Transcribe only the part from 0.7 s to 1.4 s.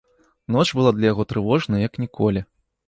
была для яго